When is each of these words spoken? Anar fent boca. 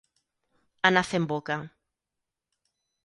Anar 0.89 1.03
fent 1.09 1.29
boca. 1.33 1.59